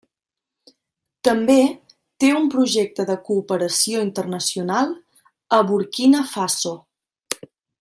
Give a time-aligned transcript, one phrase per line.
[1.27, 1.57] També
[2.23, 4.91] té un projecte de cooperació internacional
[5.59, 6.75] a Burkina Faso.